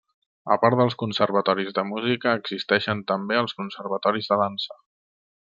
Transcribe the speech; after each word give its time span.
A 0.53 0.55
part 0.61 0.77
dels 0.77 0.95
conservatoris 1.01 1.69
de 1.79 1.83
música 1.89 2.33
existeixen 2.41 3.05
també 3.13 3.39
els 3.43 3.55
conservatoris 3.61 4.33
de 4.33 4.41
dansa. 4.45 4.81